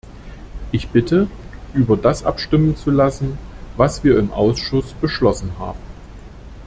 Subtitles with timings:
[0.71, 1.29] Ich bitte,
[1.75, 3.37] über das abstimmen zu lassen,
[3.77, 5.77] was wir im Ausschuss beschlossen haben.